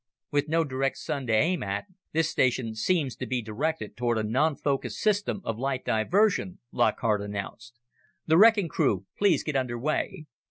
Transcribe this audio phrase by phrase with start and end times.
[0.31, 4.23] "With no direct Sun to aim at, this station seems to be directed toward a
[4.23, 7.75] nonfocused system of light diversion," Lockhart announced.
[8.25, 10.25] "The wrecking crew please get under way!"